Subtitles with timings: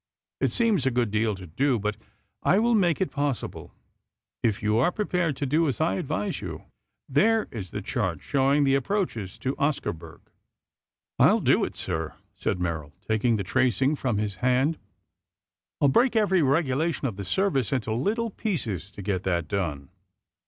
[0.39, 1.95] It seems a good deal to do, but
[2.41, 3.71] I will make it possible,
[4.41, 6.63] if you are prepared to do as I advise you.
[7.07, 10.21] There is the chart showing the approaches to Oscarburg."
[11.19, 14.79] "I'll do it, sir," said Merrill, taking the tracing from his hand.
[15.79, 19.89] "I'll break every regulation of the Service into little pieces to get that done.